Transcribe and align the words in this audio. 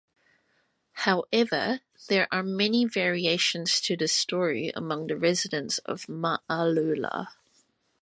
However, 0.93 1.81
there 2.07 2.27
are 2.31 2.41
many 2.41 2.85
variations 2.85 3.79
to 3.81 3.95
this 3.95 4.11
story 4.11 4.71
among 4.75 5.05
the 5.05 5.15
residents 5.15 5.77
of 5.85 6.07
Ma'loula. 6.07 7.27